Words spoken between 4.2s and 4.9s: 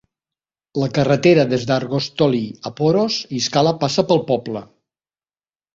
poble.